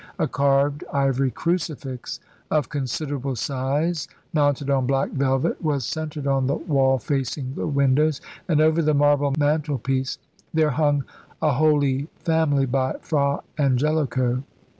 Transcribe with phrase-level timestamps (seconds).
[0.17, 2.19] A carved ivory crucifix
[2.49, 8.19] of considerable size, mounted on black velvet, was centred on the wall facing the windows;
[8.47, 10.17] and over the marble mantelpiece
[10.55, 11.03] there hung
[11.39, 14.41] a Holy Family by Fra Angelico.